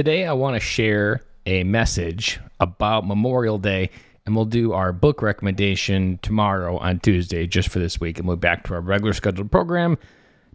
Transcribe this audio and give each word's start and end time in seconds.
Today, 0.00 0.24
I 0.24 0.32
want 0.32 0.56
to 0.56 0.60
share 0.60 1.20
a 1.44 1.62
message 1.62 2.40
about 2.58 3.06
Memorial 3.06 3.58
Day, 3.58 3.90
and 4.24 4.34
we'll 4.34 4.46
do 4.46 4.72
our 4.72 4.94
book 4.94 5.20
recommendation 5.20 6.18
tomorrow 6.22 6.78
on 6.78 7.00
Tuesday, 7.00 7.46
just 7.46 7.68
for 7.68 7.80
this 7.80 8.00
week, 8.00 8.18
and 8.18 8.26
we'll 8.26 8.38
be 8.38 8.40
back 8.40 8.64
to 8.64 8.72
our 8.72 8.80
regular 8.80 9.12
scheduled 9.12 9.50
program 9.50 9.98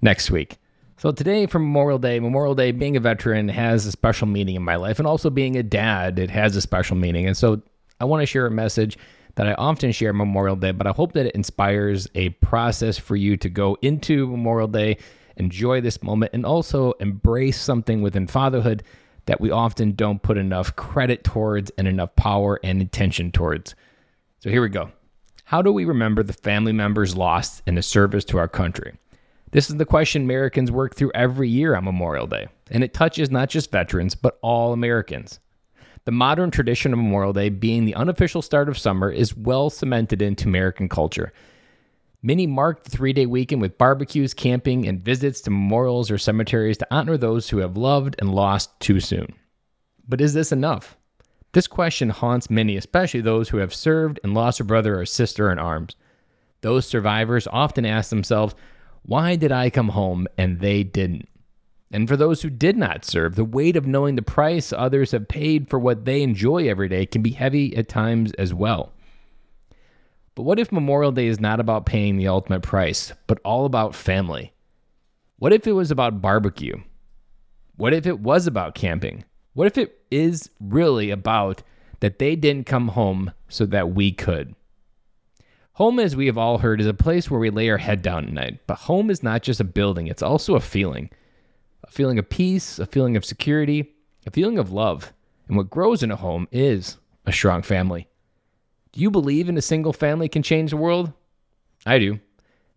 next 0.00 0.30
week. 0.30 0.58
So, 0.96 1.10
today 1.10 1.46
for 1.46 1.58
Memorial 1.58 1.98
Day, 1.98 2.20
Memorial 2.20 2.54
Day, 2.54 2.70
being 2.70 2.96
a 2.96 3.00
veteran 3.00 3.48
has 3.48 3.84
a 3.84 3.90
special 3.90 4.28
meaning 4.28 4.54
in 4.54 4.62
my 4.62 4.76
life, 4.76 5.00
and 5.00 5.08
also 5.08 5.28
being 5.28 5.56
a 5.56 5.64
dad, 5.64 6.20
it 6.20 6.30
has 6.30 6.54
a 6.54 6.60
special 6.60 6.96
meaning. 6.96 7.26
And 7.26 7.36
so, 7.36 7.62
I 8.00 8.04
want 8.04 8.22
to 8.22 8.26
share 8.26 8.46
a 8.46 8.50
message 8.52 8.96
that 9.34 9.48
I 9.48 9.54
often 9.54 9.90
share 9.90 10.12
Memorial 10.12 10.54
Day, 10.54 10.70
but 10.70 10.86
I 10.86 10.92
hope 10.92 11.14
that 11.14 11.26
it 11.26 11.34
inspires 11.34 12.06
a 12.14 12.28
process 12.28 12.96
for 12.96 13.16
you 13.16 13.36
to 13.38 13.48
go 13.48 13.76
into 13.82 14.28
Memorial 14.28 14.68
Day, 14.68 14.98
enjoy 15.36 15.80
this 15.80 16.00
moment, 16.00 16.30
and 16.32 16.46
also 16.46 16.92
embrace 17.00 17.60
something 17.60 18.02
within 18.02 18.28
fatherhood 18.28 18.84
that 19.26 19.40
we 19.40 19.50
often 19.50 19.92
don't 19.92 20.22
put 20.22 20.38
enough 20.38 20.74
credit 20.76 21.24
towards 21.24 21.70
and 21.78 21.86
enough 21.86 22.14
power 22.16 22.58
and 22.62 22.82
attention 22.82 23.30
towards. 23.30 23.74
So 24.40 24.50
here 24.50 24.62
we 24.62 24.68
go. 24.68 24.90
How 25.44 25.62
do 25.62 25.72
we 25.72 25.84
remember 25.84 26.22
the 26.22 26.32
family 26.32 26.72
members 26.72 27.16
lost 27.16 27.62
in 27.66 27.74
the 27.74 27.82
service 27.82 28.24
to 28.26 28.38
our 28.38 28.48
country? 28.48 28.94
This 29.52 29.68
is 29.68 29.76
the 29.76 29.84
question 29.84 30.22
Americans 30.22 30.72
work 30.72 30.94
through 30.94 31.12
every 31.14 31.48
year 31.48 31.76
on 31.76 31.84
Memorial 31.84 32.26
Day, 32.26 32.48
and 32.70 32.82
it 32.82 32.94
touches 32.94 33.30
not 33.30 33.50
just 33.50 33.70
veterans, 33.70 34.14
but 34.14 34.38
all 34.40 34.72
Americans. 34.72 35.40
The 36.04 36.10
modern 36.10 36.50
tradition 36.50 36.92
of 36.92 36.98
Memorial 36.98 37.34
Day 37.34 37.50
being 37.50 37.84
the 37.84 37.94
unofficial 37.94 38.42
start 38.42 38.68
of 38.68 38.78
summer 38.78 39.10
is 39.10 39.36
well 39.36 39.68
cemented 39.68 40.22
into 40.22 40.48
American 40.48 40.88
culture. 40.88 41.32
Many 42.24 42.46
mark 42.46 42.84
the 42.84 42.90
three 42.90 43.12
day 43.12 43.26
weekend 43.26 43.60
with 43.60 43.78
barbecues, 43.78 44.32
camping, 44.32 44.86
and 44.86 45.02
visits 45.02 45.40
to 45.42 45.50
memorials 45.50 46.08
or 46.08 46.18
cemeteries 46.18 46.78
to 46.78 46.86
honor 46.88 47.16
those 47.16 47.48
who 47.48 47.58
have 47.58 47.76
loved 47.76 48.14
and 48.20 48.32
lost 48.32 48.78
too 48.78 49.00
soon. 49.00 49.34
But 50.06 50.20
is 50.20 50.32
this 50.32 50.52
enough? 50.52 50.96
This 51.52 51.66
question 51.66 52.10
haunts 52.10 52.48
many, 52.48 52.76
especially 52.76 53.22
those 53.22 53.48
who 53.48 53.56
have 53.56 53.74
served 53.74 54.20
and 54.22 54.34
lost 54.34 54.60
a 54.60 54.64
brother 54.64 55.00
or 55.00 55.04
sister 55.04 55.50
in 55.50 55.58
arms. 55.58 55.96
Those 56.60 56.86
survivors 56.86 57.48
often 57.48 57.84
ask 57.84 58.10
themselves, 58.10 58.54
Why 59.02 59.34
did 59.34 59.50
I 59.50 59.68
come 59.68 59.88
home 59.88 60.28
and 60.38 60.60
they 60.60 60.84
didn't? 60.84 61.28
And 61.90 62.08
for 62.08 62.16
those 62.16 62.40
who 62.40 62.50
did 62.50 62.76
not 62.76 63.04
serve, 63.04 63.34
the 63.34 63.44
weight 63.44 63.76
of 63.76 63.86
knowing 63.86 64.14
the 64.14 64.22
price 64.22 64.72
others 64.72 65.10
have 65.10 65.26
paid 65.26 65.68
for 65.68 65.78
what 65.80 66.04
they 66.04 66.22
enjoy 66.22 66.68
every 66.68 66.88
day 66.88 67.04
can 67.04 67.20
be 67.20 67.32
heavy 67.32 67.76
at 67.76 67.88
times 67.88 68.32
as 68.34 68.54
well. 68.54 68.92
But 70.34 70.44
what 70.44 70.58
if 70.58 70.72
Memorial 70.72 71.12
Day 71.12 71.26
is 71.26 71.40
not 71.40 71.60
about 71.60 71.86
paying 71.86 72.16
the 72.16 72.28
ultimate 72.28 72.62
price, 72.62 73.12
but 73.26 73.40
all 73.44 73.66
about 73.66 73.94
family? 73.94 74.52
What 75.38 75.52
if 75.52 75.66
it 75.66 75.72
was 75.72 75.90
about 75.90 76.22
barbecue? 76.22 76.80
What 77.76 77.92
if 77.92 78.06
it 78.06 78.20
was 78.20 78.46
about 78.46 78.74
camping? 78.74 79.24
What 79.54 79.66
if 79.66 79.76
it 79.76 79.98
is 80.10 80.48
really 80.60 81.10
about 81.10 81.62
that 82.00 82.18
they 82.18 82.36
didn't 82.36 82.66
come 82.66 82.88
home 82.88 83.32
so 83.48 83.66
that 83.66 83.92
we 83.94 84.12
could? 84.12 84.54
Home, 85.74 85.98
as 85.98 86.14
we 86.14 86.26
have 86.26 86.38
all 86.38 86.58
heard, 86.58 86.80
is 86.80 86.86
a 86.86 86.94
place 86.94 87.30
where 87.30 87.40
we 87.40 87.50
lay 87.50 87.68
our 87.70 87.78
head 87.78 88.02
down 88.02 88.24
at 88.26 88.32
night. 88.32 88.60
But 88.66 88.78
home 88.78 89.10
is 89.10 89.22
not 89.22 89.42
just 89.42 89.60
a 89.60 89.64
building, 89.64 90.06
it's 90.06 90.22
also 90.22 90.54
a 90.54 90.60
feeling 90.60 91.10
a 91.84 91.90
feeling 91.90 92.18
of 92.18 92.30
peace, 92.30 92.78
a 92.78 92.86
feeling 92.86 93.16
of 93.16 93.24
security, 93.24 93.92
a 94.24 94.30
feeling 94.30 94.56
of 94.56 94.70
love. 94.70 95.12
And 95.48 95.56
what 95.56 95.68
grows 95.68 96.02
in 96.02 96.12
a 96.12 96.16
home 96.16 96.46
is 96.52 96.96
a 97.26 97.32
strong 97.32 97.62
family. 97.62 98.06
Do 98.92 99.00
you 99.00 99.10
believe 99.10 99.48
in 99.48 99.56
a 99.56 99.62
single 99.62 99.92
family 99.92 100.28
can 100.28 100.42
change 100.42 100.70
the 100.70 100.76
world? 100.76 101.12
I 101.86 101.98
do. 101.98 102.20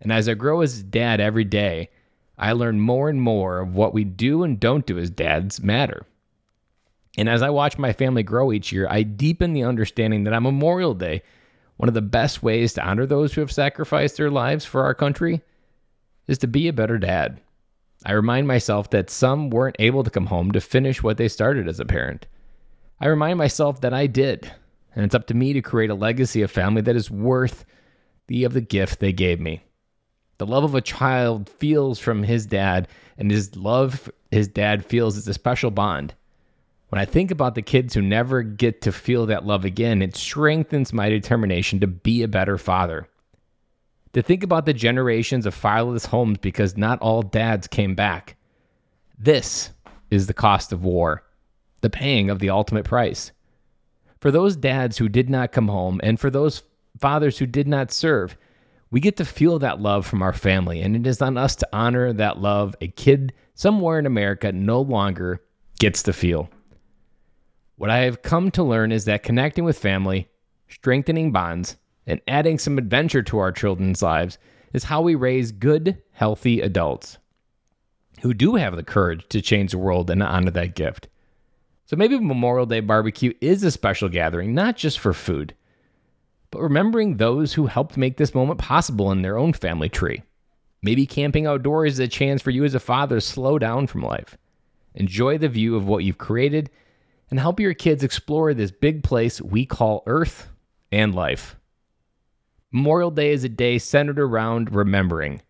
And 0.00 0.12
as 0.12 0.28
I 0.28 0.34
grow 0.34 0.60
as 0.60 0.82
dad 0.82 1.20
every 1.20 1.44
day, 1.44 1.90
I 2.38 2.52
learn 2.52 2.80
more 2.80 3.08
and 3.08 3.20
more 3.20 3.60
of 3.60 3.74
what 3.74 3.94
we 3.94 4.04
do 4.04 4.42
and 4.42 4.58
don't 4.58 4.86
do 4.86 4.98
as 4.98 5.10
dads 5.10 5.62
matter. 5.62 6.06
And 7.16 7.28
as 7.28 7.42
I 7.42 7.50
watch 7.50 7.78
my 7.78 7.92
family 7.92 8.22
grow 8.22 8.52
each 8.52 8.72
year, 8.72 8.86
I 8.88 9.02
deepen 9.02 9.52
the 9.52 9.64
understanding 9.64 10.24
that 10.24 10.32
on 10.32 10.42
Memorial 10.42 10.94
Day, 10.94 11.22
one 11.76 11.88
of 11.88 11.94
the 11.94 12.02
best 12.02 12.42
ways 12.42 12.72
to 12.74 12.84
honor 12.84 13.06
those 13.06 13.32
who 13.32 13.40
have 13.40 13.52
sacrificed 13.52 14.16
their 14.16 14.30
lives 14.30 14.64
for 14.64 14.84
our 14.84 14.94
country 14.94 15.42
is 16.26 16.38
to 16.38 16.46
be 16.46 16.68
a 16.68 16.72
better 16.72 16.98
dad. 16.98 17.40
I 18.06 18.12
remind 18.12 18.46
myself 18.46 18.90
that 18.90 19.10
some 19.10 19.50
weren't 19.50 19.76
able 19.78 20.04
to 20.04 20.10
come 20.10 20.26
home 20.26 20.52
to 20.52 20.60
finish 20.60 21.02
what 21.02 21.16
they 21.16 21.28
started 21.28 21.68
as 21.68 21.80
a 21.80 21.84
parent. 21.84 22.26
I 23.00 23.06
remind 23.06 23.38
myself 23.38 23.80
that 23.80 23.94
I 23.94 24.06
did, 24.06 24.52
and 24.94 25.04
it's 25.04 25.14
up 25.14 25.26
to 25.26 25.34
me 25.34 25.52
to 25.52 25.62
create 25.62 25.90
a 25.90 25.94
legacy 25.94 26.42
of 26.42 26.50
family 26.50 26.82
that 26.82 26.96
is 26.96 27.10
worth 27.10 27.64
the 28.26 28.44
of 28.44 28.52
the 28.52 28.60
gift 28.60 29.00
they 29.00 29.12
gave 29.12 29.40
me. 29.40 29.62
The 30.38 30.46
love 30.46 30.64
of 30.64 30.74
a 30.74 30.80
child 30.80 31.48
feels 31.48 31.98
from 31.98 32.22
his 32.22 32.46
dad, 32.46 32.88
and 33.16 33.30
his 33.30 33.56
love 33.56 34.10
his 34.30 34.48
dad 34.48 34.84
feels 34.84 35.16
is 35.16 35.28
a 35.28 35.34
special 35.34 35.70
bond. 35.70 36.14
When 36.88 37.00
I 37.00 37.04
think 37.04 37.30
about 37.30 37.54
the 37.54 37.62
kids 37.62 37.94
who 37.94 38.02
never 38.02 38.42
get 38.42 38.82
to 38.82 38.92
feel 38.92 39.26
that 39.26 39.46
love 39.46 39.64
again, 39.64 40.02
it 40.02 40.16
strengthens 40.16 40.92
my 40.92 41.08
determination 41.08 41.80
to 41.80 41.86
be 41.86 42.22
a 42.22 42.28
better 42.28 42.58
father. 42.58 43.08
To 44.12 44.22
think 44.22 44.44
about 44.44 44.64
the 44.64 44.72
generations 44.72 45.44
of 45.44 45.54
fatherless 45.54 46.06
homes 46.06 46.38
because 46.38 46.76
not 46.76 47.00
all 47.00 47.22
dads 47.22 47.66
came 47.66 47.96
back. 47.96 48.36
This 49.18 49.70
is 50.10 50.28
the 50.28 50.34
cost 50.34 50.72
of 50.72 50.84
war, 50.84 51.24
the 51.80 51.90
paying 51.90 52.30
of 52.30 52.38
the 52.38 52.50
ultimate 52.50 52.84
price 52.84 53.32
for 54.24 54.30
those 54.30 54.56
dads 54.56 54.96
who 54.96 55.06
did 55.06 55.28
not 55.28 55.52
come 55.52 55.68
home 55.68 56.00
and 56.02 56.18
for 56.18 56.30
those 56.30 56.62
fathers 56.98 57.36
who 57.36 57.44
did 57.44 57.68
not 57.68 57.92
serve, 57.92 58.38
we 58.90 58.98
get 58.98 59.18
to 59.18 59.24
feel 59.26 59.58
that 59.58 59.82
love 59.82 60.06
from 60.06 60.22
our 60.22 60.32
family. 60.32 60.80
And 60.80 60.96
it 60.96 61.06
is 61.06 61.20
on 61.20 61.36
us 61.36 61.54
to 61.56 61.68
honor 61.74 62.10
that 62.14 62.38
love 62.38 62.74
a 62.80 62.88
kid 62.88 63.34
somewhere 63.52 63.98
in 63.98 64.06
America 64.06 64.50
no 64.50 64.80
longer 64.80 65.42
gets 65.78 66.02
to 66.04 66.14
feel. 66.14 66.48
What 67.76 67.90
I 67.90 67.98
have 67.98 68.22
come 68.22 68.50
to 68.52 68.62
learn 68.62 68.92
is 68.92 69.04
that 69.04 69.24
connecting 69.24 69.64
with 69.64 69.78
family, 69.78 70.30
strengthening 70.68 71.30
bonds, 71.30 71.76
and 72.06 72.22
adding 72.26 72.58
some 72.58 72.78
adventure 72.78 73.22
to 73.24 73.36
our 73.36 73.52
children's 73.52 74.00
lives 74.00 74.38
is 74.72 74.84
how 74.84 75.02
we 75.02 75.14
raise 75.14 75.52
good, 75.52 76.02
healthy 76.12 76.62
adults 76.62 77.18
who 78.22 78.32
do 78.32 78.54
have 78.54 78.74
the 78.74 78.82
courage 78.82 79.28
to 79.28 79.42
change 79.42 79.72
the 79.72 79.78
world 79.78 80.08
and 80.08 80.22
honor 80.22 80.50
that 80.50 80.74
gift. 80.74 81.08
So 81.86 81.96
maybe 81.96 82.18
Memorial 82.18 82.66
Day 82.66 82.80
barbecue 82.80 83.34
is 83.40 83.62
a 83.62 83.70
special 83.70 84.08
gathering, 84.08 84.54
not 84.54 84.76
just 84.76 84.98
for 84.98 85.12
food, 85.12 85.54
but 86.50 86.62
remembering 86.62 87.16
those 87.16 87.54
who 87.54 87.66
helped 87.66 87.96
make 87.96 88.16
this 88.16 88.34
moment 88.34 88.58
possible 88.58 89.12
in 89.12 89.22
their 89.22 89.36
own 89.36 89.52
family 89.52 89.88
tree. 89.88 90.22
Maybe 90.82 91.06
camping 91.06 91.46
outdoors 91.46 91.94
is 91.94 91.98
a 91.98 92.08
chance 92.08 92.40
for 92.40 92.50
you 92.50 92.64
as 92.64 92.74
a 92.74 92.80
father 92.80 93.16
to 93.16 93.20
slow 93.20 93.58
down 93.58 93.86
from 93.86 94.02
life, 94.02 94.36
enjoy 94.94 95.38
the 95.38 95.48
view 95.48 95.76
of 95.76 95.86
what 95.86 96.04
you've 96.04 96.18
created, 96.18 96.70
and 97.30 97.38
help 97.38 97.60
your 97.60 97.74
kids 97.74 98.02
explore 98.02 98.54
this 98.54 98.70
big 98.70 99.02
place 99.02 99.40
we 99.40 99.66
call 99.66 100.02
Earth 100.06 100.48
and 100.92 101.14
life. 101.14 101.56
Memorial 102.70 103.10
Day 103.10 103.32
is 103.32 103.44
a 103.44 103.48
day 103.48 103.78
centered 103.78 104.18
around 104.18 104.74
remembering. 104.74 105.42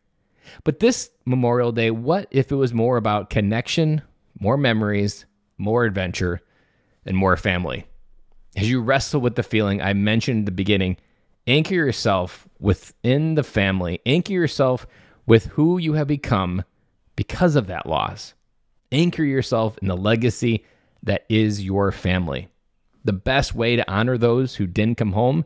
But 0.62 0.80
this 0.80 1.10
Memorial 1.24 1.72
Day, 1.72 1.90
what 1.90 2.28
if 2.30 2.52
it 2.52 2.56
was 2.56 2.74
more 2.74 2.96
about 2.96 3.30
connection, 3.30 4.02
more 4.38 4.56
memories, 4.56 5.26
more 5.58 5.84
adventure, 5.84 6.40
and 7.06 7.16
more 7.16 7.36
family. 7.36 7.86
As 8.56 8.68
you 8.70 8.80
wrestle 8.80 9.20
with 9.20 9.34
the 9.34 9.42
feeling 9.42 9.82
I 9.82 9.92
mentioned 9.92 10.40
at 10.40 10.46
the 10.46 10.52
beginning, 10.52 10.96
anchor 11.46 11.74
yourself 11.74 12.48
within 12.60 13.34
the 13.34 13.42
family, 13.42 14.00
anchor 14.06 14.32
yourself 14.32 14.86
with 15.26 15.46
who 15.46 15.78
you 15.78 15.94
have 15.94 16.06
become 16.06 16.62
because 17.16 17.56
of 17.56 17.66
that 17.66 17.86
loss. 17.86 18.34
Anchor 18.92 19.24
yourself 19.24 19.76
in 19.78 19.88
the 19.88 19.96
legacy 19.96 20.64
that 21.02 21.24
is 21.28 21.64
your 21.64 21.92
family. 21.92 22.48
The 23.04 23.12
best 23.12 23.54
way 23.54 23.76
to 23.76 23.90
honor 23.90 24.16
those 24.16 24.54
who 24.54 24.66
didn't 24.66 24.98
come 24.98 25.12
home 25.12 25.44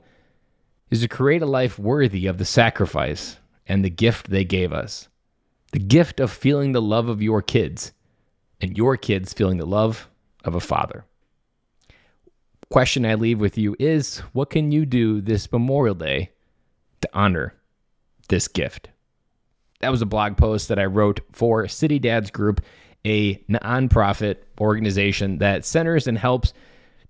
is 0.91 1.01
to 1.01 1.09
create 1.09 1.43
a 1.43 1.47
life 1.47 1.79
worthy 1.79 2.27
of 2.27 2.39
the 2.39 2.45
sacrifice 2.45 3.39
and 3.67 3.85
the 3.85 3.91
gift 3.91 4.31
they 4.31 4.45
gave 4.45 4.73
us. 4.73 5.09
The 5.73 5.79
gift 5.79 6.21
of 6.21 6.31
feeling 6.31 6.73
the 6.73 6.83
love 6.83 7.09
of 7.09 7.21
your 7.21 7.43
kids 7.43 7.93
and 8.61 8.77
your 8.77 8.97
kids 8.97 9.33
feeling 9.33 9.59
the 9.59 9.67
love 9.67 10.09
of 10.45 10.55
a 10.55 10.61
father. 10.61 11.05
Question 12.71 13.07
I 13.07 13.15
leave 13.15 13.41
with 13.41 13.57
you 13.57 13.75
is 13.79 14.19
what 14.33 14.51
can 14.51 14.73
you 14.73 14.85
do 14.85 15.23
this 15.23 15.51
Memorial 15.51 15.95
Day 15.95 16.31
to 17.01 17.09
honor 17.15 17.55
this 18.29 18.47
gift? 18.47 18.91
That 19.81 19.91
was 19.91 20.03
a 20.03 20.07
blog 20.07 20.37
post 20.37 20.69
that 20.69 20.79
I 20.79 20.85
wrote 20.85 21.21
for 21.33 21.67
City 21.69 21.99
Dads 21.99 22.31
Group, 22.31 22.61
a 23.07 23.37
nonprofit 23.45 24.37
organization 24.61 25.39
that 25.39 25.65
centers 25.65 26.07
and 26.07 26.19
helps 26.19 26.53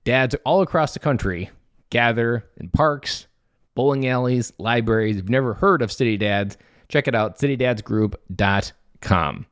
dads 0.04 0.36
all 0.44 0.62
across 0.62 0.92
the 0.92 1.00
country 1.00 1.50
gather 1.90 2.44
in 2.58 2.68
parks, 2.68 3.26
bowling 3.74 4.06
alleys, 4.06 4.52
libraries. 4.58 5.16
If 5.16 5.22
you've 5.22 5.30
never 5.30 5.54
heard 5.54 5.82
of 5.82 5.90
City 5.90 6.16
Dads, 6.16 6.56
check 6.88 7.08
it 7.08 7.14
out, 7.14 7.38
citydadsgroup.com 7.38 9.46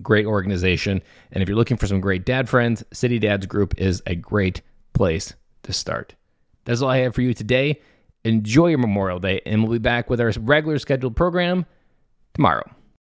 great 0.00 0.26
organization. 0.26 1.02
And 1.32 1.42
if 1.42 1.48
you're 1.48 1.58
looking 1.58 1.76
for 1.76 1.86
some 1.86 2.00
great 2.00 2.24
dad 2.24 2.48
friends, 2.48 2.84
City 2.92 3.18
Dads 3.18 3.46
Group 3.46 3.74
is 3.78 4.02
a 4.06 4.14
great 4.14 4.62
place 4.92 5.34
to 5.64 5.72
start. 5.72 6.14
That's 6.64 6.82
all 6.82 6.90
I 6.90 6.98
have 6.98 7.14
for 7.14 7.22
you 7.22 7.34
today. 7.34 7.80
Enjoy 8.24 8.68
your 8.68 8.78
Memorial 8.78 9.18
Day, 9.18 9.40
and 9.44 9.62
we'll 9.62 9.72
be 9.72 9.78
back 9.78 10.08
with 10.08 10.20
our 10.20 10.32
regular 10.40 10.78
scheduled 10.78 11.16
program 11.16 11.66
tomorrow. 12.34 12.68